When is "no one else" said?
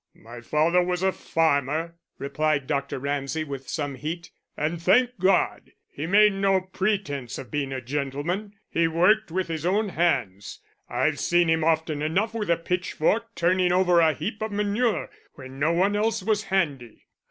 15.59-16.23